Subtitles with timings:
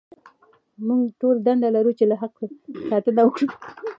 [0.87, 2.33] موږ ټول دنده لرو چې له حق
[2.89, 3.47] ساتنه وکړو.